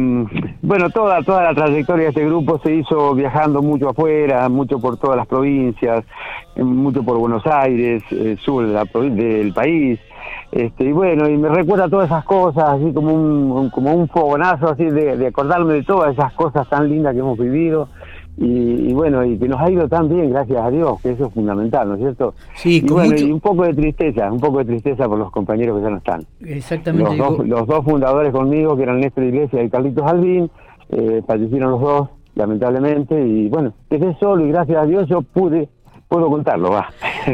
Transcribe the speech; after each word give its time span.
bueno, 0.63 0.91
toda 0.91 1.23
toda 1.23 1.45
la 1.45 1.55
trayectoria 1.55 2.05
de 2.05 2.09
este 2.11 2.25
grupo 2.27 2.59
se 2.59 2.75
hizo 2.75 3.15
viajando 3.15 3.63
mucho 3.63 3.89
afuera, 3.91 4.49
mucho 4.49 4.79
por 4.81 4.97
todas 4.99 5.17
las 5.17 5.27
provincias, 5.27 6.05
eh, 6.57 6.63
mucho 6.63 7.03
por 7.03 7.17
Buenos 7.19 7.47
Aires, 7.47 8.03
eh, 8.11 8.37
sur 8.41 8.67
de 8.67 8.73
la 8.73 8.85
del 8.85 9.53
país. 9.53 9.99
Este, 10.53 10.85
y 10.85 10.93
bueno, 10.93 11.29
y 11.29 11.37
me 11.37 11.49
recuerda 11.49 11.89
todas 11.89 12.07
esas 12.07 12.25
cosas, 12.25 12.65
así 12.71 12.93
como 12.93 13.15
un, 13.15 13.53
un- 13.53 13.71
como 13.71 13.95
un 13.95 14.09
fogonazo, 14.09 14.69
así 14.71 14.85
de, 14.85 15.17
de 15.17 15.27
acordarme 15.29 15.75
de 15.75 15.83
todas 15.85 16.13
esas 16.13 16.33
cosas 16.33 16.69
tan 16.69 16.89
lindas 16.89 17.13
que 17.15 17.21
hemos 17.21 17.39
vivido. 17.39 17.89
Y, 18.43 18.89
y 18.89 18.93
bueno, 18.95 19.23
y 19.23 19.37
que 19.39 19.47
nos 19.47 19.61
ha 19.61 19.71
ido 19.71 19.87
tan 19.87 20.09
bien, 20.09 20.31
gracias 20.31 20.59
a 20.65 20.71
Dios, 20.71 20.99
que 21.03 21.11
eso 21.11 21.27
es 21.27 21.35
fundamental, 21.35 21.87
¿no 21.89 21.95
es 21.97 22.01
cierto? 22.01 22.35
Sí, 22.57 22.77
y 22.77 22.81
con 22.81 22.95
bueno, 22.95 23.11
mucho- 23.11 23.27
y 23.27 23.33
un 23.33 23.41
poco 23.41 23.65
de 23.65 23.75
tristeza, 23.75 24.33
un 24.33 24.41
poco 24.41 24.59
de 24.61 24.65
tristeza 24.65 25.07
por 25.07 25.19
los 25.19 25.31
compañeros 25.31 25.77
que 25.77 25.83
ya 25.85 25.91
no 25.91 25.99
están. 25.99 26.25
Exactamente. 26.41 27.17
Los 27.17 27.37
dos, 27.37 27.47
los 27.47 27.67
dos 27.67 27.85
fundadores 27.85 28.33
conmigo, 28.33 28.75
que 28.79 28.85
eran 28.85 28.99
Néstor 29.01 29.25
Iglesias 29.25 29.63
y 29.63 29.69
Carlitos 29.69 30.07
Alvin, 30.11 30.51
eh, 30.89 31.21
fallecieron 31.27 31.73
los 31.73 31.81
dos, 31.83 32.09
lamentablemente, 32.35 33.15
y 33.29 33.49
bueno, 33.49 33.75
quedé 33.91 34.17
solo 34.19 34.47
y 34.47 34.49
gracias 34.53 34.79
a 34.83 34.87
Dios 34.87 35.07
yo 35.07 35.21
pude, 35.21 35.69
puedo 36.09 36.31
contarlo, 36.31 36.71
va. 36.71 36.89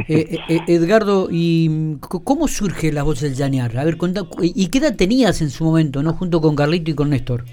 Eh, 0.08 0.38
eh, 0.48 0.60
Edgardo, 0.66 1.28
¿y 1.30 1.98
cómo 2.00 2.48
surge 2.48 2.90
la 2.92 3.04
voz 3.04 3.20
del 3.20 3.34
Llanear? 3.34 3.78
A 3.78 3.84
ver, 3.84 3.96
contá, 3.96 4.22
¿y 4.42 4.66
qué 4.68 4.78
edad 4.78 4.96
tenías 4.96 5.40
en 5.40 5.50
su 5.50 5.64
momento, 5.64 6.02
no 6.02 6.14
junto 6.14 6.40
con 6.40 6.56
Carlito 6.56 6.90
y 6.90 6.94
con 6.94 7.10
Néstor? 7.10 7.44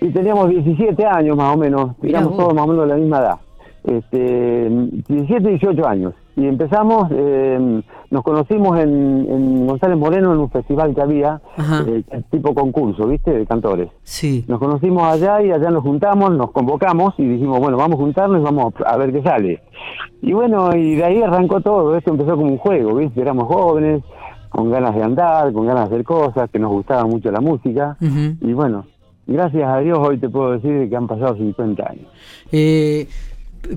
Y 0.00 0.10
teníamos 0.10 0.48
17 0.50 1.04
años 1.06 1.36
más 1.36 1.54
o 1.54 1.58
menos, 1.58 1.92
vos. 1.98 2.36
todos 2.36 2.54
más 2.54 2.64
o 2.64 2.68
menos 2.68 2.84
de 2.84 2.88
la 2.88 2.96
misma 2.96 3.18
edad, 3.18 3.38
este, 3.84 4.68
17, 5.08 5.48
18 5.48 5.86
años. 5.86 6.14
Y 6.38 6.46
empezamos, 6.46 7.08
eh, 7.12 7.82
nos 8.10 8.22
conocimos 8.22 8.78
en, 8.78 9.26
en 9.26 9.66
González 9.66 9.96
Moreno 9.96 10.34
en 10.34 10.40
un 10.40 10.50
festival 10.50 10.94
que 10.94 11.00
había, 11.00 11.40
eh, 11.86 12.02
tipo 12.30 12.54
concurso, 12.54 13.06
¿viste? 13.06 13.30
De 13.30 13.46
cantores. 13.46 13.88
Sí. 14.02 14.44
Nos 14.46 14.58
conocimos 14.58 15.02
allá 15.02 15.40
y 15.42 15.50
allá 15.50 15.70
nos 15.70 15.82
juntamos, 15.82 16.30
nos 16.36 16.50
convocamos 16.50 17.14
y 17.16 17.24
dijimos, 17.24 17.58
bueno, 17.58 17.78
vamos 17.78 17.98
a 17.98 18.02
juntarnos 18.02 18.40
y 18.40 18.44
vamos 18.44 18.74
a 18.84 18.96
ver 18.98 19.12
qué 19.12 19.22
sale. 19.22 19.62
Y 20.20 20.34
bueno, 20.34 20.76
y 20.76 20.96
de 20.96 21.04
ahí 21.04 21.22
arrancó 21.22 21.62
todo, 21.62 21.96
esto 21.96 22.10
empezó 22.10 22.36
como 22.36 22.50
un 22.52 22.58
juego, 22.58 22.96
¿viste? 22.96 23.22
Éramos 23.22 23.46
jóvenes, 23.46 24.02
con 24.50 24.70
ganas 24.70 24.94
de 24.94 25.02
andar, 25.02 25.52
con 25.54 25.66
ganas 25.66 25.88
de 25.88 25.94
hacer 25.94 26.04
cosas, 26.04 26.50
que 26.50 26.58
nos 26.58 26.70
gustaba 26.70 27.04
mucho 27.06 27.30
la 27.30 27.40
música. 27.40 27.96
Ujú. 28.00 28.36
Y 28.40 28.52
bueno, 28.52 28.84
gracias 29.26 29.68
a 29.68 29.78
Dios 29.80 29.98
hoy 30.00 30.18
te 30.18 30.28
puedo 30.28 30.52
decir 30.52 30.88
que 30.88 30.96
han 30.96 31.06
pasado 31.06 31.36
50 31.36 31.82
años. 31.90 32.06
Eh, 32.52 33.06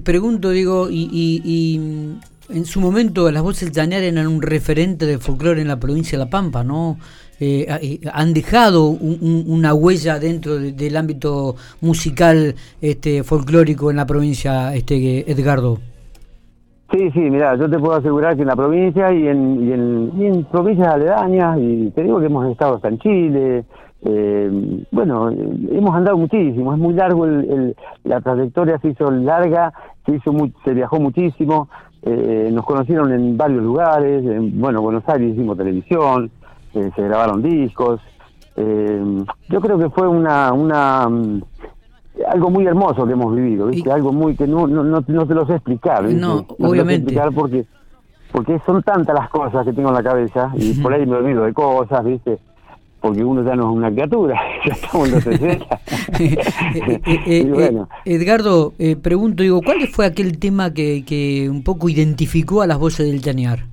pregunto, 0.04 0.50
digo, 0.52 0.90
y, 0.90 1.10
y- 1.12 1.42
y, 1.44 1.80
mm, 1.80 2.20
en 2.58 2.66
su 2.66 2.80
momento 2.82 3.30
las 3.32 3.44
voces 3.44 3.72
Llanear 3.72 4.04
eran 4.04 4.28
un 4.28 4.42
referente 4.42 5.06
de 5.06 5.18
folclore 5.20 5.62
en 5.62 5.68
la 5.68 5.80
provincia 5.80 6.18
de 6.18 6.26
La 6.26 6.30
Pampa, 6.30 6.64
¿no? 6.64 6.98
Eh, 7.42 7.66
eh, 7.82 8.00
han 8.12 8.34
dejado 8.34 8.88
un- 8.90 9.18
un- 9.22 9.46
una 9.48 9.74
huella 9.74 10.20
dentro 10.20 10.58
de- 10.58 10.74
del 10.74 10.98
ámbito 10.98 11.56
musical 11.80 12.56
este 12.82 13.24
folclórico 13.24 13.90
en 13.92 13.98
la 13.98 14.06
provincia, 14.06 14.76
este 14.76 15.30
Edgardo. 15.32 15.80
Sí, 16.92 17.10
sí, 17.14 17.20
mira, 17.20 17.56
yo 17.56 17.70
te 17.70 17.78
puedo 17.78 17.94
asegurar 17.94 18.36
que 18.36 18.42
en 18.42 18.48
la 18.48 18.56
provincia 18.56 19.14
y 19.14 19.28
en, 19.28 19.68
y 19.70 19.72
en, 19.72 20.12
y 20.18 20.26
en 20.26 20.44
provincias 20.46 20.88
aledañas, 20.88 21.58
y 21.62 21.92
te 21.92 22.02
digo 22.04 22.20
que 22.20 22.26
hemos 22.26 22.52
estado 22.52 22.76
hasta 22.78 22.88
en 22.90 22.98
Chile, 22.98 23.64
eh, 24.04 24.86
bueno, 24.92 25.30
hemos 25.30 25.94
andado 25.96 26.18
muchísimo, 26.18 26.74
es 26.74 26.80
muy 26.80 26.94
largo, 26.94 27.26
el, 27.26 27.50
el- 27.50 27.76
la 28.06 28.22
trayectoria 28.22 28.80
se 28.80 28.90
hizo 28.90 29.10
larga, 29.12 29.74
se 30.06 30.16
hizo 30.16 30.32
mu- 30.32 30.52
se 30.64 30.74
viajó 30.74 31.00
muchísimo, 31.00 31.68
eh, 32.04 32.50
nos 32.54 32.66
conocieron 32.66 33.12
en 33.12 33.36
varios 33.38 33.62
lugares, 33.64 34.24
en, 34.26 34.60
bueno, 34.60 34.82
Buenos 34.82 35.04
Aires 35.08 35.34
hicimos 35.34 35.58
televisión, 35.58 36.32
eh, 36.74 36.92
se 36.96 37.02
grabaron 37.02 37.42
discos, 37.42 38.00
eh, 38.56 39.24
yo 39.50 39.60
creo 39.62 39.78
que 39.78 39.90
fue 39.90 40.08
una, 40.08 40.54
una 40.54 41.08
mm, 41.10 41.42
algo 42.32 42.50
muy 42.50 42.66
hermoso 42.66 43.06
que 43.06 43.14
hemos 43.14 43.34
vivido, 43.36 43.68
¿viste? 43.68 43.90
Y- 43.90 43.92
Algo 43.92 44.12
muy 44.14 44.36
que 44.36 44.48
no, 44.48 44.68
no, 44.68 44.84
no, 44.84 45.04
no 45.06 45.26
te 45.28 45.34
lo 45.34 45.46
sé 45.46 45.56
explicar, 45.56 46.04
¿viste? 46.06 46.20
No, 46.20 46.42
te 46.44 46.46
lo 46.50 46.56
sé 46.58 46.64
obviamente. 46.70 46.96
explicar 46.96 47.34
porque, 47.34 47.66
porque 48.32 48.60
son 48.66 48.82
tantas 48.84 49.16
las 49.16 49.30
cosas 49.30 49.66
que 49.66 49.74
tengo 49.74 49.90
en 49.90 49.96
la 49.96 50.04
cabeza 50.04 50.52
y 50.56 50.74
por 50.76 50.94
ahí 50.94 51.06
me 51.06 51.16
olvido 51.18 51.44
de 51.44 51.54
cosas, 51.54 52.04
¿viste? 52.04 52.40
Porque 53.02 53.24
uno 53.24 53.44
ya 53.44 53.56
no 53.56 53.70
es 53.72 53.78
una 53.78 53.92
criatura, 53.92 54.36
ya 54.66 54.74
estamos 54.74 55.08
en 55.08 55.16
los 55.16 55.24
60. 55.24 55.52
Eh, 55.56 55.60
eh, 56.76 57.00
eh, 57.06 57.44
y 57.46 57.50
bueno, 57.50 57.88
Edgardo, 58.06 58.74
eh, 58.78 58.96
pregunto, 58.96 59.42
digo, 59.44 59.62
¿cuál 59.62 59.88
fue 59.88 60.06
aquel 60.06 60.38
tema 60.38 60.74
que, 60.74 61.04
que 61.06 61.50
un 61.50 61.64
poco 61.64 61.88
identificó 61.90 62.62
a 62.62 62.68
las 62.68 62.78
voces 62.78 63.08
del 63.10 63.22
Llanear? 63.22 63.66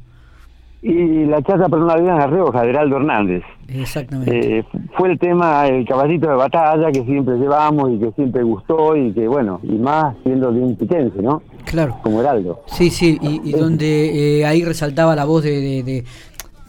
y 0.82 1.24
la 1.24 1.42
chata 1.42 1.68
por 1.68 1.80
una 1.82 1.96
vida 1.96 2.12
en 2.12 2.18
La 2.18 2.26
Rioja, 2.28 2.62
de 2.62 2.68
Heraldo 2.70 2.96
Hernández. 2.98 3.42
Exactamente. 3.66 4.58
Eh, 4.58 4.64
fue 4.96 5.10
el 5.10 5.18
tema, 5.18 5.66
el 5.66 5.84
caballito 5.84 6.28
de 6.28 6.36
batalla 6.36 6.92
que 6.92 7.02
siempre 7.04 7.34
llevamos 7.38 7.90
y 7.90 7.98
que 7.98 8.12
siempre 8.12 8.44
gustó 8.44 8.94
y 8.94 9.10
que, 9.12 9.26
bueno, 9.26 9.58
y 9.64 9.72
más 9.78 10.14
siendo 10.22 10.52
de 10.52 10.60
un 10.60 10.76
piquense, 10.76 11.20
¿no? 11.20 11.42
claro. 11.64 11.96
Como 12.04 12.20
Heraldo. 12.20 12.60
Sí, 12.66 12.90
sí, 12.90 13.18
y, 13.20 13.40
y 13.48 13.52
donde 13.52 14.38
eh, 14.40 14.46
ahí 14.46 14.64
resaltaba 14.64 15.16
la 15.16 15.24
voz 15.24 15.42
de, 15.42 15.60
de, 15.60 15.82
de- 15.82 16.04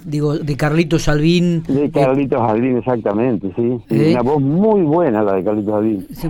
digo, 0.06 0.38
de 0.38 0.58
Carlito 0.58 1.00
Salvín. 1.00 1.64
De 1.64 1.90
Carlitos 1.92 2.42
Albín, 2.42 2.78
exactamente, 2.78 3.52
sí. 3.56 3.78
Eh. 3.90 4.12
Una 4.12 4.22
voz 4.22 4.42
muy 4.42 4.82
buena 4.82 5.24
la 5.24 5.34
de 5.34 5.44
Carlitos 5.44 5.74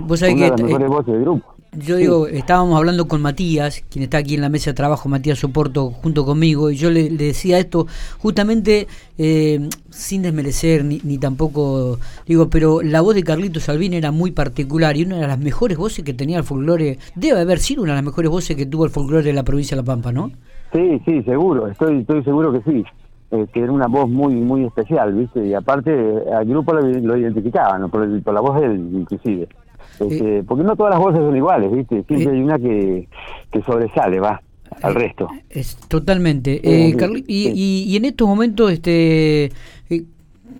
vos 0.06 0.20
sabés 0.20 0.34
Una 0.34 0.44
de 0.44 0.50
las 0.50 0.62
mejores 0.62 0.86
eh, 0.86 0.90
voces 0.90 1.14
del 1.14 1.22
grupo. 1.22 1.54
Yo 1.72 1.96
digo, 1.96 2.26
estábamos 2.28 2.78
hablando 2.78 3.06
con 3.08 3.20
Matías, 3.20 3.84
quien 3.90 4.02
está 4.02 4.18
aquí 4.18 4.34
en 4.34 4.40
la 4.40 4.48
mesa 4.48 4.70
de 4.70 4.74
trabajo, 4.74 5.08
Matías 5.10 5.38
Soporto, 5.38 5.90
junto 5.90 6.24
conmigo, 6.24 6.70
y 6.70 6.76
yo 6.76 6.90
le, 6.90 7.10
le 7.10 7.24
decía 7.24 7.58
esto 7.58 7.86
justamente 8.18 8.86
eh, 9.18 9.68
sin 9.90 10.22
desmerecer 10.22 10.82
ni, 10.84 10.98
ni 11.04 11.18
tampoco, 11.18 11.98
digo, 12.26 12.48
pero 12.48 12.80
la 12.80 13.02
voz 13.02 13.14
de 13.14 13.22
Carlito 13.22 13.60
Salvín 13.60 13.92
era 13.92 14.12
muy 14.12 14.30
particular 14.30 14.96
y 14.96 15.04
una 15.04 15.18
de 15.18 15.26
las 15.26 15.38
mejores 15.38 15.76
voces 15.76 16.04
que 16.04 16.14
tenía 16.14 16.38
el 16.38 16.44
folclore, 16.44 16.98
debe 17.14 17.40
haber 17.40 17.58
sido 17.58 17.82
una 17.82 17.92
de 17.92 17.96
las 17.96 18.04
mejores 18.04 18.30
voces 18.30 18.56
que 18.56 18.64
tuvo 18.64 18.86
el 18.86 18.90
folclore 18.90 19.24
de 19.24 19.34
la 19.34 19.42
provincia 19.44 19.76
de 19.76 19.82
La 19.82 19.86
Pampa, 19.86 20.10
¿no? 20.10 20.30
Sí, 20.72 21.00
sí, 21.04 21.22
seguro, 21.22 21.68
estoy 21.68 22.00
estoy 22.00 22.24
seguro 22.24 22.50
que 22.50 22.62
sí. 22.62 22.82
Eh, 23.30 23.46
que 23.52 23.60
era 23.60 23.70
una 23.72 23.88
voz 23.88 24.08
muy 24.08 24.34
muy 24.36 24.64
especial, 24.64 25.12
¿viste? 25.14 25.46
Y 25.46 25.52
aparte 25.52 25.90
eh, 25.92 26.32
al 26.34 26.46
grupo 26.46 26.72
lo, 26.72 26.80
lo 26.80 27.16
identificaban, 27.16 27.90
por, 27.90 28.08
la 28.08 28.40
voz 28.40 28.58
de 28.60 28.66
él, 28.66 28.88
inclusive. 28.92 29.48
Este, 30.00 30.42
porque 30.44 30.64
no 30.64 30.74
todas 30.76 30.92
las 30.94 30.98
voces 31.00 31.20
son 31.20 31.36
iguales, 31.36 31.70
¿viste? 31.70 32.04
Siempre 32.04 32.24
Eh. 32.24 32.36
hay 32.36 32.42
una 32.42 32.58
que, 32.58 33.08
que 33.52 33.62
sobresale, 33.64 34.18
va, 34.20 34.40
al 34.80 34.94
resto. 34.94 35.28
Es 35.50 35.76
totalmente. 35.88 36.60
Eh, 36.62 36.96
y, 37.26 37.48
y- 37.48 37.82
y 37.92 37.96
en 37.96 38.04
estos 38.06 38.26
momentos, 38.26 38.72
este, 38.72 39.44
eh, 39.90 40.04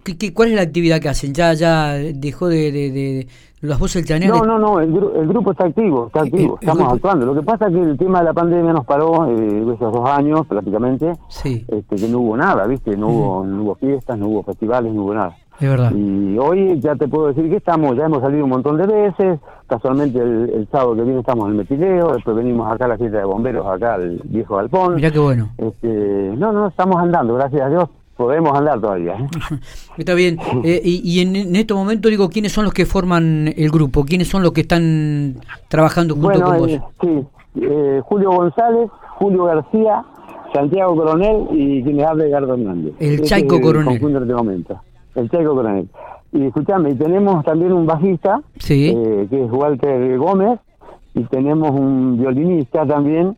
¿qué- 0.05 0.19
qué- 0.19 0.35
¿cuál 0.35 0.51
es 0.51 0.55
la 0.57 0.63
actividad 0.63 1.01
que 1.01 1.09
hacen? 1.09 1.33
¿Ya 1.33 1.55
ya 1.55 1.93
dejó 1.95 2.49
de, 2.49 2.71
de- 2.73 2.91
de- 2.91 3.27
del 3.61 4.05
Chanear? 4.05 4.33
No, 4.33 4.45
no, 4.45 4.59
no, 4.59 4.81
el, 4.81 4.93
gru- 4.93 5.15
el 5.17 5.27
grupo 5.29 5.51
está 5.53 5.67
activo, 5.67 6.07
está 6.07 6.21
El- 6.21 6.27
activo, 6.29 6.59
el 6.61 6.69
estamos 6.69 6.93
actuando. 6.93 7.27
Lo 7.27 7.35
que 7.35 7.43
pasa 7.43 7.67
es 7.69 7.73
que 7.75 7.81
el 7.81 7.99
tema 7.99 8.19
de 8.21 8.25
la 8.27 8.33
pandemia 8.35 8.73
nos 8.73 8.85
paró 8.87 9.27
eh, 9.29 9.65
esos 9.75 9.93
dos 9.93 10.09
años 10.09 10.47
prácticamente, 10.47 11.13
Sí, 11.29 11.65
este, 11.69 11.97
que 11.97 12.09
no 12.09 12.19
hubo 12.21 12.37
nada, 12.37 12.67
¿viste? 12.67 12.97
No 12.97 13.09
hubo, 13.09 13.45
no 13.45 13.63
hubo 13.63 13.75
fiestas, 13.77 14.19
no 14.19 14.29
hubo 14.29 14.43
festivales, 14.45 14.93
no 14.95 15.03
hubo 15.05 15.15
nada. 15.15 15.37
es 15.61 15.69
verdad. 15.69 15.93
Y 15.93 16.39
hoy 16.39 16.79
ya 16.81 16.95
te 16.95 17.09
puedo 17.09 17.29
decir 17.29 17.49
que 17.51 17.57
estamos, 17.57 17.97
ya 17.97 18.05
hemos 18.05 18.21
salido 18.23 18.45
un 18.45 18.51
montón 18.51 18.77
de 18.77 18.87
veces, 18.87 19.41
casualmente 19.67 20.19
el, 20.21 20.51
el 20.55 20.69
sábado 20.71 20.95
que 20.95 21.03
viene 21.03 21.21
estamos 21.21 21.47
en 21.47 21.51
el 21.53 21.57
metileo, 21.59 22.13
después 22.15 22.37
venimos 22.37 22.71
acá 22.73 22.85
a 22.85 22.89
la 22.89 22.97
fiesta 22.97 23.19
de 23.19 23.25
bomberos, 23.25 23.67
acá 23.67 23.95
al 23.95 24.21
viejo 24.25 24.57
galpón. 24.57 24.95
Mirá 24.95 25.11
qué 25.11 25.19
bueno. 25.19 25.49
Este, 25.59 26.33
no, 26.37 26.53
no, 26.53 26.69
estamos 26.69 26.97
andando, 26.97 27.35
gracias 27.35 27.63
a 27.63 27.69
Dios, 27.69 27.89
podemos 28.19 28.53
andar 28.59 28.79
todavía. 28.81 29.13
¿eh? 29.15 29.27
Está 29.97 30.13
bien. 30.13 30.39
Eh, 30.65 30.83
y 30.85 31.01
y 31.03 31.21
en, 31.21 31.35
en 31.37 31.57
estos 31.57 31.77
momentos, 31.79 32.11
digo, 32.11 32.29
¿quiénes 32.29 32.53
son 32.53 32.65
los 32.65 32.75
que 32.75 32.85
forman 32.85 33.55
el 33.57 33.71
grupo? 33.71 34.05
¿Quiénes 34.05 34.29
son 34.29 34.43
los 34.43 34.53
que 34.53 34.61
están 34.63 35.37
trabajando 35.69 36.15
junto 36.15 36.29
Bueno, 36.29 36.47
con 36.47 36.59
vos? 36.59 36.69
eh, 36.71 36.81
sí, 37.01 37.27
eh, 37.63 38.01
Julio 38.05 38.31
González, 38.33 38.91
Julio 39.19 39.45
García, 39.45 40.05
Santiago 40.53 40.95
Coronel 40.97 41.47
y 41.53 41.83
quien 41.83 41.97
les 41.97 42.07
habla 42.07 42.27
Edgardo 42.27 42.55
Hernández. 42.55 42.93
El 42.99 43.23
Chaico 43.23 43.55
es 43.57 43.63
Coronel. 43.63 43.87
conjunto 43.89 44.19
en 44.19 44.23
este 44.25 44.35
momento. 44.35 44.81
El 45.15 45.31
Chaico 45.31 45.55
Coronel. 45.55 45.89
Y 46.33 46.45
escuchame, 46.47 46.91
y 46.91 46.95
tenemos 46.97 47.43
también 47.45 47.73
un 47.73 47.87
bajista, 47.87 48.41
Sí. 48.59 48.89
eh, 48.95 49.27
que 49.31 49.45
es 49.45 49.51
Walter 49.51 50.19
Gómez, 50.19 50.59
y 51.15 51.23
tenemos 51.25 51.71
un 51.71 52.19
violinista 52.19 52.85
también, 52.87 53.35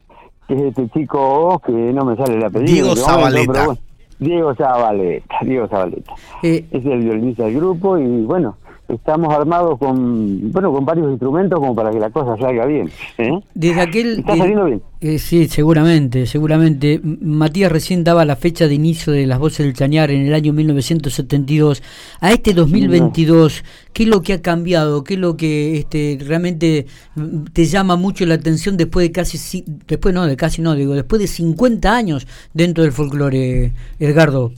que 0.49 0.55
es 0.55 0.63
este 0.63 0.89
chico 0.91 1.61
que 1.65 1.73
no 1.73 2.05
me 2.05 2.17
sale 2.17 2.35
el 2.39 2.45
apellido. 2.45 2.73
Diego 2.73 2.89
este 2.95 3.11
momento, 3.13 3.53
Zabaleta. 3.55 3.81
Diego 4.21 4.55
Zabaleta, 4.55 5.37
Diego 5.43 5.67
Zabaleta. 5.69 6.13
Eh, 6.43 6.65
Es 6.71 6.85
el 6.87 7.01
violinista 7.01 7.45
del 7.45 7.57
grupo 7.57 7.99
y 7.99 8.23
bueno, 8.25 8.57
estamos 8.93 9.33
armados 9.35 9.79
con 9.79 10.53
bueno 10.53 10.73
con 10.73 10.85
varios 10.85 11.11
instrumentos 11.11 11.59
como 11.59 11.75
para 11.75 11.91
que 11.91 11.99
la 11.99 12.11
cosa 12.11 12.37
salga 12.37 12.67
bien. 12.67 12.91
¿eh? 13.19 13.41
desde 13.55 13.81
aquel... 13.81 14.19
Está 14.21 14.37
saliendo 14.37 14.65
bien. 14.65 14.83
eh, 15.01 15.19
sí, 15.19 15.49
seguramente, 15.49 16.27
seguramente. 16.27 17.01
Matías 17.03 17.73
recién 17.73 18.05
daba 18.05 18.25
la 18.25 18.37
fecha 18.37 18.67
de 18.67 18.75
inicio 18.75 19.13
de 19.13 19.27
las 19.27 19.39
voces 19.39 19.67
del 19.67 19.75
Chañar 19.75 20.11
en 20.11 20.27
el 20.27 20.35
año 20.35 20.53
1972. 20.53 21.83
A 22.21 22.33
este 22.33 22.55
2022, 22.55 23.65
¿qué 23.93 24.03
es 24.05 24.09
lo 24.09 24.23
que 24.23 24.35
ha 24.35 24.43
cambiado? 24.43 25.05
¿Qué 25.05 25.15
es 25.15 25.21
lo 25.21 25.37
que 25.37 25.79
este, 25.79 26.19
realmente 26.21 26.87
mm, 27.15 27.45
te 27.53 27.65
llama 27.67 27.97
mucho 27.97 28.27
la 28.27 28.35
atención 28.35 28.77
después 28.77 29.07
de 29.07 29.13
casi, 29.13 29.65
después 29.87 30.15
no, 30.15 30.27
de 30.27 30.37
casi 30.37 30.63
no, 30.63 30.75
digo, 30.75 30.95
después 30.95 31.21
de 31.21 31.29
50 31.29 31.95
años 31.95 32.27
dentro 32.53 32.85
del 32.85 32.93
folclore, 32.93 33.73
Edgardo? 33.99 34.53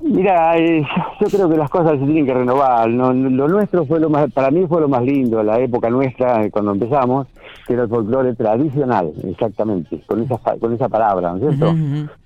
Mira, 0.00 0.56
eh, 0.58 0.86
yo 1.20 1.26
creo 1.28 1.48
que 1.48 1.56
las 1.56 1.70
cosas 1.70 1.98
se 1.98 2.04
tienen 2.04 2.26
que 2.26 2.34
renovar. 2.34 2.88
No, 2.88 3.12
lo 3.12 3.48
nuestro 3.48 3.84
fue 3.86 4.00
lo 4.00 4.10
más, 4.10 4.30
para 4.32 4.50
mí 4.50 4.66
fue 4.66 4.80
lo 4.80 4.88
más 4.88 5.02
lindo, 5.02 5.42
la 5.42 5.58
época 5.58 5.88
nuestra, 5.90 6.44
eh, 6.44 6.50
cuando 6.50 6.72
empezamos, 6.72 7.26
que 7.66 7.72
era 7.72 7.84
el 7.84 7.88
folclore 7.88 8.34
tradicional, 8.34 9.12
exactamente, 9.24 10.00
con 10.06 10.22
esa, 10.22 10.38
con 10.58 10.72
esa 10.72 10.88
palabra, 10.88 11.32
¿no 11.32 11.36
es 11.36 11.56
cierto? 11.56 11.74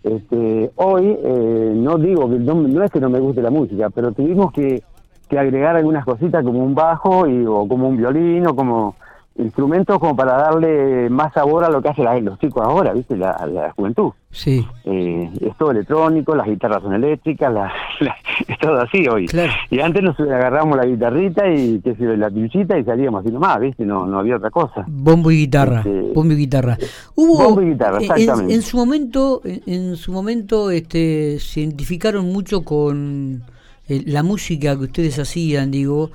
Este, 0.03 0.71
hoy, 0.77 1.17
eh, 1.23 1.73
no 1.77 1.99
digo 1.99 2.29
que 2.29 2.39
no, 2.39 2.55
no 2.55 2.83
es 2.83 2.91
que 2.91 3.01
no 3.01 3.11
me 3.11 3.21
guste 3.21 3.43
la 3.43 3.51
música, 3.51 3.91
pero 3.91 4.13
tuvimos 4.13 4.53
que, 4.53 4.83
que 5.29 5.39
agregar 5.39 5.77
algunas 5.77 6.05
cositas 6.05 6.45
como 6.45 6.65
un 6.65 6.75
bajo 6.75 7.27
y, 7.27 7.47
o 7.47 7.69
como 7.69 7.89
un 7.89 7.97
violín 7.97 8.47
o 8.47 8.57
como 8.57 8.97
instrumentos 9.39 9.99
como 9.99 10.17
para 10.17 10.33
darle 10.37 11.09
más 11.11 11.33
sabor 11.33 11.65
a 11.65 11.71
lo 11.71 11.81
que 11.81 11.89
hacen 11.89 12.25
los 12.25 12.39
chicos 12.39 12.63
ahora, 12.65 12.93
¿viste? 12.93 13.17
La, 13.17 13.47
la 13.47 13.73
juventud. 13.73 14.11
Sí, 14.31 14.67
Eh, 14.85 15.31
es 15.41 15.57
todo 15.57 15.71
electrónico, 15.71 16.35
las 16.37 16.47
guitarras 16.47 16.83
son 16.83 16.93
eléctricas, 16.93 17.53
la, 17.53 17.73
la- 18.01 18.17
es 18.47 18.59
todo 18.59 18.81
así 18.81 19.07
hoy. 19.09 19.27
Claro. 19.27 19.53
Y 19.71 19.81
antes 19.81 20.03
nos 20.03 20.19
agarramos 20.21 20.77
la 20.77 20.85
guitarrita 20.85 21.49
y 21.51 21.81
qué 21.81 21.95
sé 21.95 22.05
yo, 22.05 22.17
la 22.17 22.29
pinchita 22.31 22.79
y 22.79 22.85
salíamos 22.85 23.25
así 23.25 23.33
nomás, 23.33 23.59
¿viste? 23.61 23.85
No, 23.87 24.07
no 24.07 24.19
había 24.19 24.37
otra 24.37 24.51
cosa. 24.51 24.85
bombo 24.87 25.31
y 25.31 25.39
guitarra, 25.39 25.79
Este, 25.79 26.13
bombo 26.15 26.33
y 26.35 26.37
guitarra. 26.37 26.77
Hubo 27.15 27.43
bombo 27.43 27.63
y 27.63 27.71
guitarra, 27.71 27.97
en- 27.99 28.03
exactamente. 28.03 28.55
En, 28.55 28.63
su 28.63 28.77
momento, 28.77 29.41
en, 29.45 29.63
en 29.67 29.97
su 29.97 30.13
momento, 30.13 30.71
este, 30.71 31.39
se 31.39 31.61
identificaron 31.61 32.27
mucho 32.33 32.63
con 32.65 33.43
eh, 33.89 34.03
la 34.07 34.23
música 34.23 34.77
que 34.77 34.83
ustedes 34.85 35.19
hacían, 35.19 35.71
digo, 35.71 36.11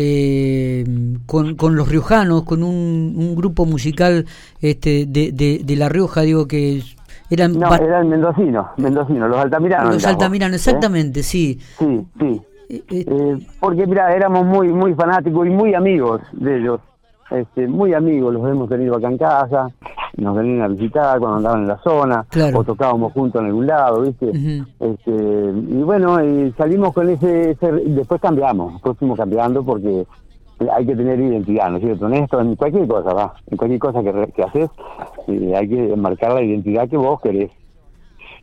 eh, 0.00 0.84
con, 1.26 1.56
con 1.56 1.74
los 1.74 1.88
riojanos, 1.88 2.44
con 2.44 2.62
un, 2.62 3.14
un 3.16 3.34
grupo 3.34 3.66
musical, 3.66 4.24
este, 4.60 5.06
de, 5.06 5.32
de, 5.32 5.60
de 5.64 5.76
la 5.76 5.88
Rioja, 5.88 6.20
digo 6.22 6.46
que 6.46 6.82
eran 7.30 7.58
No, 7.58 7.74
eran 7.74 8.08
mendocinos, 8.08 8.66
mendocinos, 8.76 9.28
los 9.28 9.38
altamiranos. 9.40 9.94
los 9.94 10.06
altamiranos, 10.06 10.54
¿eh? 10.54 10.56
exactamente, 10.56 11.22
sí. 11.24 11.58
Sí, 11.78 12.06
sí. 12.20 12.40
Eh, 12.70 12.82
eh, 12.90 13.04
Eh, 13.08 13.38
porque 13.60 13.86
mira, 13.86 14.14
éramos 14.14 14.46
muy 14.46 14.68
muy 14.68 14.94
fanáticos 14.94 15.46
y 15.46 15.50
muy 15.50 15.74
amigos 15.74 16.20
de 16.32 16.58
ellos. 16.58 16.80
Este, 17.30 17.66
muy 17.66 17.92
amigos, 17.92 18.32
los 18.32 18.48
hemos 18.48 18.68
tenido 18.68 18.96
acá 18.96 19.08
en 19.08 19.18
casa, 19.18 19.68
nos 20.18 20.36
venían 20.36 20.62
a 20.62 20.68
visitar 20.68 21.18
cuando 21.18 21.36
andaban 21.38 21.62
en 21.62 21.68
la 21.68 21.78
zona, 21.78 22.26
Claro. 22.28 22.58
o 22.58 22.64
tocábamos 22.64 23.12
juntos 23.12 23.40
en 23.40 23.46
algún 23.48 23.66
lado, 23.66 24.02
¿viste? 24.02 24.30
Este, 24.80 25.10
y 25.12 25.82
bueno, 25.82 26.22
y 26.24 26.52
salimos 26.58 26.92
con 26.92 27.08
ese, 27.08 27.52
ese- 27.52 27.72
después 27.86 28.20
cambiamos, 28.20 28.72
después 28.74 28.98
fuimos 28.98 29.16
cambiando 29.16 29.62
porque 29.64 30.04
hay 30.76 30.84
que 30.86 30.96
tener 30.96 31.20
identidad, 31.20 31.70
¿no 31.70 31.76
es 31.76 31.84
cierto? 31.84 32.06
En 32.08 32.14
esto, 32.14 32.40
en 32.40 32.56
cualquier 32.56 32.88
cosa, 32.88 33.14
va, 33.14 33.32
en 33.48 33.56
cualquier 33.56 33.78
cosa 33.80 34.02
que, 34.02 34.42
haces, 34.42 34.70
eh, 35.28 35.52
hay 35.56 35.68
que 35.68 35.96
marcar 35.96 36.32
la 36.32 36.42
identidad 36.42 36.88
que 36.88 36.96
vos 36.96 37.20
querés. 37.20 37.50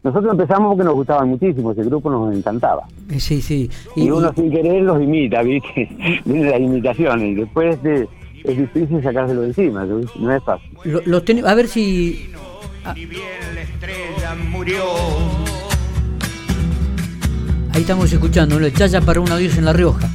Nosotros 0.01 0.31
empezamos 0.33 0.69
porque 0.69 0.83
nos 0.85 0.93
gustaba 0.93 1.25
muchísimo, 1.25 1.71
ese 1.71 1.83
grupo 1.83 2.09
nos 2.09 2.33
encantaba. 2.35 2.83
sí, 3.17 3.41
sí. 3.41 3.69
Y, 3.95 4.09
uno 4.11 4.31
sin 4.33 4.51
querer 4.51 4.83
los 4.83 5.01
imita, 5.01 5.41
¿viste? 5.41 5.89
Vienen 6.25 6.51
las 6.51 6.59
imitaciones 6.61 7.27
y 7.31 7.35
después 7.35 7.81
de, 7.83 8.07
es 8.47 8.57
difícil 8.57 9.03
sacárselo 9.03 9.41
de 9.41 9.47
encima, 9.47 9.85
¿no? 9.85 10.01
no 10.19 10.35
es 10.35 10.43
fácil. 10.43 10.69
lo- 10.85 11.01
los 11.05 11.25
ten- 11.25 11.45
a 11.45 11.53
ver 11.53 11.67
si 11.67 12.29
Ni 12.95 13.05
bien 13.05 13.23
la 13.55 13.61
estrella 13.61 14.35
murió. 14.49 14.83
ahí 17.73 17.81
estamos 17.81 18.11
escuchando, 18.11 18.59
¿no? 18.59 18.65
el 18.65 18.73
Chaya 18.73 19.01
para 19.01 19.19
un 19.19 19.29
adiós 19.31 19.57
en 19.57 19.65
La 19.65 19.73
Rioja. 19.73 20.07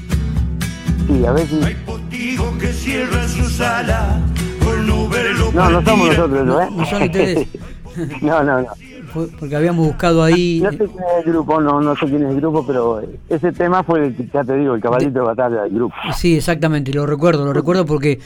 Sí, 1.07 1.25
a 1.27 1.33
ver 1.33 1.47
si... 1.47 1.57
Lo 1.57 1.67
No, 5.53 5.71
no 5.71 5.85
somos 5.85 6.09
nosotros, 6.09 6.47
¿no? 6.47 6.63
¿eh? 6.63 6.69
no 6.75 6.87
son 6.87 7.03
ustedes. 7.03 7.49
no, 8.23 8.43
no, 8.45 8.61
no. 8.63 8.69
Fue 9.13 9.27
porque 9.39 9.57
habíamos 9.57 9.87
buscado 9.87 10.23
ahí. 10.23 10.61
No 10.63 10.71
sé 10.71 10.79
quién 10.79 10.89
es 10.91 11.27
el 11.27 11.33
grupo, 11.33 11.61
no, 11.61 11.81
no 11.81 11.97
sé 11.97 12.07
quién 12.07 12.23
es 12.25 12.31
el 12.31 12.37
grupo, 12.41 12.65
pero 12.67 13.03
ese 13.29 13.53
tema 13.53 13.83
fue, 13.83 14.07
el 14.07 14.31
ya 14.33 14.45
te 14.45 14.57
digo, 14.57 14.75
el 14.75 14.81
caballito 14.81 15.21
de 15.21 15.27
batalla 15.27 15.63
del 15.63 15.73
grupo. 15.75 15.95
Sí, 16.17 16.37
exactamente, 16.37 16.93
lo 16.93 17.07
recuerdo, 17.07 17.45
lo 17.45 17.53
recuerdo 17.53 17.85
porque 17.85 18.19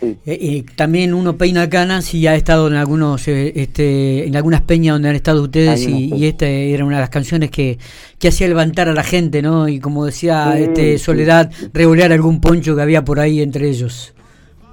Sí. 0.00 0.16
eh, 0.26 0.38
eh, 0.40 0.64
también 0.74 1.14
uno 1.14 1.36
peina 1.36 1.70
canas 1.70 2.12
y 2.12 2.26
ha 2.26 2.34
estado 2.34 2.66
en 2.66 2.74
algunos, 2.74 3.28
eh, 3.28 3.52
este, 3.54 4.26
en 4.26 4.34
algunas 4.34 4.62
peñas 4.62 4.96
donde 4.96 5.10
han 5.10 5.14
estado 5.14 5.42
ustedes 5.44 5.86
y, 5.86 6.12
y 6.12 6.26
esta 6.26 6.48
era 6.48 6.84
una 6.84 6.96
de 6.96 7.02
las 7.02 7.10
canciones 7.10 7.52
que, 7.52 7.78
que 8.18 8.26
hacía 8.26 8.48
levantar 8.48 8.88
a 8.88 8.94
la 8.94 9.04
gente, 9.04 9.42
¿no? 9.42 9.68
Y 9.68 9.78
como 9.78 10.04
decía 10.04 10.54
Sí, 10.56 10.62
este. 10.64 10.98
Soledad, 10.98 11.52
revolear 11.72 12.10
algún 12.10 12.40
poncho 12.40 12.74
que 12.74 12.82
había 12.82 13.04
por 13.04 13.20
ahí 13.20 13.42
entre 13.42 13.68
ellos. 13.68 14.12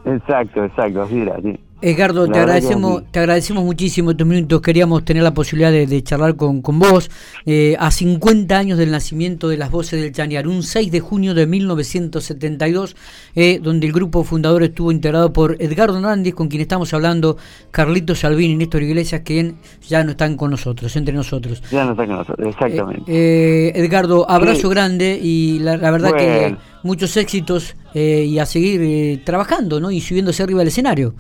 Exacto, 0.04 0.64
exacto, 0.66 1.04
así 1.04 1.20
era, 1.20 1.36
sí. 1.42 1.60
Edgardo, 1.82 2.28
te 2.28 2.40
agradecemos, 2.40 3.04
te 3.12 3.20
agradecemos 3.20 3.64
muchísimo 3.64 4.12
estos 4.12 4.28
minutos. 4.28 4.62
Queríamos 4.62 5.06
tener 5.06 5.24
la 5.24 5.34
posibilidad 5.34 5.72
de, 5.72 5.88
de 5.88 6.04
charlar 6.04 6.36
con, 6.36 6.62
con 6.62 6.78
vos 6.80 7.10
eh, 7.46 7.76
a 7.80 7.90
50 7.92 8.58
años 8.58 8.78
del 8.78 8.92
nacimiento 8.92 9.48
de 9.48 9.58
las 9.58 9.72
voces 9.72 10.02
del 10.02 10.12
Chañar, 10.12 10.48
un 10.48 10.64
6 10.64 10.92
de 10.92 11.00
junio 11.00 11.34
de 11.34 11.48
1972, 11.48 12.96
eh, 13.36 13.60
donde 13.64 13.88
el 13.88 13.94
grupo 13.94 14.24
fundador 14.24 14.64
estuvo 14.64 14.92
integrado 14.92 15.32
por 15.32 15.56
Edgardo 15.60 15.96
Hernández, 15.98 16.34
con 16.34 16.50
quien 16.50 16.62
estamos 16.62 16.94
hablando, 16.94 17.38
Carlito 17.72 18.14
Salvini 18.14 18.54
y 18.54 18.58
Néstor 18.58 18.84
Iglesias, 18.84 19.22
que 19.22 19.56
ya 19.88 20.04
no 20.04 20.12
están 20.12 20.36
con 20.36 20.52
nosotros, 20.52 20.96
entre 20.96 21.14
nosotros. 21.14 21.64
Ya 21.72 21.86
no 21.86 21.92
está 21.92 22.06
con 22.06 22.16
nosotros, 22.18 22.48
exactamente. 22.50 23.04
Eh, 23.12 23.70
eh, 23.70 23.72
Edgardo, 23.76 24.30
abrazo 24.30 24.60
Sí. 24.62 24.68
grande 24.70 25.20
y 25.22 25.60
la, 25.60 25.78
la 25.78 25.92
verdad 25.92 26.12
que 26.14 26.56
muchos 26.84 27.16
éxitos 27.18 27.76
eh, 27.94 28.26
y 28.28 28.40
a 28.40 28.46
seguir 28.46 28.82
eh, 28.84 29.22
trabajando 29.24 29.80
¿no? 29.80 29.92
y 29.92 30.02
subiéndose 30.02 30.44
arriba 30.44 30.60
del 30.60 30.68
escenario. 30.70 31.14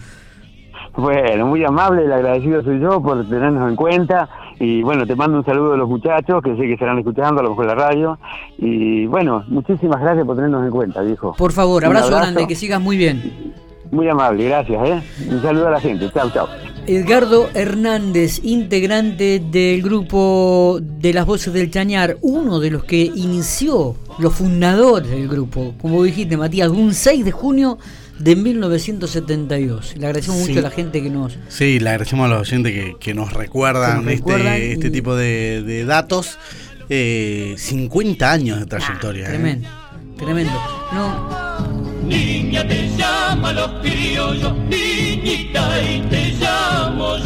Bueno, 0.99 1.47
muy 1.47 1.63
amable, 1.63 2.03
el 2.03 2.11
agradecido 2.11 2.61
soy 2.61 2.79
yo 2.79 3.01
por 3.01 3.27
tenernos 3.27 3.69
en 3.69 3.75
cuenta. 3.75 4.29
Y 4.59 4.81
bueno, 4.81 5.05
te 5.05 5.15
mando 5.15 5.37
un 5.37 5.45
saludo 5.45 5.73
a 5.73 5.77
los 5.77 5.87
muchachos 5.87 6.41
que 6.43 6.55
sé 6.55 6.63
que 6.63 6.73
estarán 6.73 6.99
escuchando, 6.99 7.39
a 7.39 7.43
lo 7.43 7.51
mejor 7.51 7.65
la 7.67 7.75
radio. 7.75 8.19
Y 8.57 9.05
bueno, 9.05 9.45
muchísimas 9.47 10.01
gracias 10.01 10.25
por 10.25 10.35
tenernos 10.35 10.65
en 10.65 10.71
cuenta, 10.71 11.01
viejo. 11.01 11.33
Por 11.37 11.53
favor, 11.53 11.83
Un 11.83 11.87
abrazo, 11.87 12.09
grande, 12.09 12.45
que 12.45 12.55
sigas 12.55 12.81
muy 12.81 12.97
bien. 12.97 13.53
Muy 13.91 14.07
amable, 14.09 14.45
gracias, 14.45 14.89
¿eh? 14.89 15.01
Un 15.31 15.41
saludo 15.41 15.67
a 15.67 15.71
la 15.71 15.79
gente. 15.79 16.11
Chao, 16.13 16.29
chao. 16.31 16.47
Edgardo 16.85 17.49
Hernández, 17.53 18.43
integrante 18.43 19.39
del 19.39 19.81
grupo 19.81 20.79
de 20.81 21.13
las 21.13 21.25
voces 21.25 21.53
del 21.53 21.71
Chañar, 21.71 22.17
uno 22.21 22.59
de 22.59 22.71
los 22.71 22.83
que 22.83 23.01
inició, 23.01 23.95
los 24.17 24.33
fundadores 24.33 25.09
del 25.09 25.27
grupo, 25.27 25.73
como 25.81 26.03
dijiste 26.03 26.35
Matías, 26.35 26.69
un 26.69 26.93
6 26.93 27.25
de 27.25 27.31
junio 27.31 27.77
de 28.19 28.35
1972. 28.35 29.95
Le 29.97 30.05
agradecemos 30.05 30.41
Sí. 30.41 30.47
mucho 30.49 30.59
a 30.59 30.63
la 30.63 30.71
gente 30.71 31.01
que 31.01 31.09
nos... 31.09 31.37
Sí, 31.47 31.79
le 31.79 31.89
agradecemos 31.89 32.25
a 32.25 32.29
los 32.35 32.41
oyentes 32.47 32.73
que, 32.73 32.95
que 32.99 33.13
nos 33.13 33.33
recuerdan, 33.33 33.99
Que 33.99 34.05
nos 34.05 34.05
recuerdan 34.05 34.53
este, 34.55 34.71
este 34.73 34.89
tipo 34.91 35.15
de, 35.15 35.63
de 35.63 35.85
datos. 35.85 36.37
Eh, 36.89 37.55
50 37.57 38.31
años 38.31 38.59
de 38.59 38.65
trayectoria. 38.65 39.25
¿eh? 39.25 39.29
Tremendo, 39.29 39.69
tremendo. 40.17 40.51
No, 40.91 41.39
Niña 42.07 42.67
te 42.67 42.89
llama 42.97 43.53
los 43.53 43.69
criollos, 43.81 44.53
niñita 44.67 45.81
y 45.83 46.01
te 46.09 46.31
llama 46.39 47.19